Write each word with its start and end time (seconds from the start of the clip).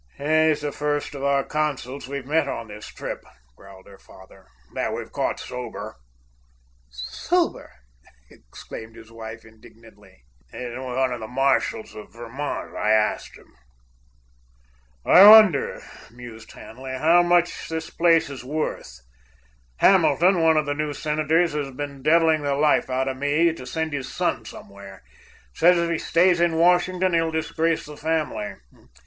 "He's 0.17 0.61
the 0.61 0.71
first 0.71 1.13
of 1.13 1.23
our 1.23 1.43
consuls 1.43 2.07
we've 2.07 2.25
met 2.25 2.47
on 2.47 2.67
this 2.69 2.87
trip," 2.87 3.23
growled 3.55 3.85
her 3.85 3.99
father, 3.99 4.47
"that 4.73 4.95
we've 4.95 5.11
caught 5.11 5.39
sober." 5.39 5.97
"Sober!" 6.89 7.71
exclaimed 8.31 8.95
his 8.95 9.11
wife 9.11 9.45
indignantly. 9.45 10.23
"He's 10.51 10.75
one 10.75 11.13
of 11.13 11.19
the 11.19 11.27
Marshalls 11.27 11.93
of 11.93 12.13
Vermont. 12.13 12.75
I 12.75 12.89
asked 12.89 13.37
him." 13.37 13.53
"I 15.05 15.23
wonder," 15.29 15.83
mused 16.09 16.51
Hanley, 16.53 16.97
"how 16.97 17.21
much 17.21 17.69
the 17.69 17.79
place 17.95 18.31
is 18.31 18.43
worth? 18.43 19.01
Hamilton, 19.77 20.41
one 20.41 20.57
of 20.57 20.65
the 20.65 20.73
new 20.73 20.93
senators, 20.93 21.53
has 21.53 21.69
been 21.69 22.01
deviling 22.01 22.41
the 22.41 22.55
life 22.55 22.89
out 22.89 23.07
of 23.07 23.17
me 23.17 23.53
to 23.53 23.67
send 23.67 23.93
his 23.93 24.11
son 24.11 24.45
somewhere. 24.45 25.03
Says 25.53 25.77
if 25.77 25.91
he 25.91 25.99
stays 25.99 26.41
in 26.41 26.55
Washington 26.55 27.13
he'll 27.13 27.29
disgrace 27.29 27.85
the 27.85 27.95
family. 27.95 28.55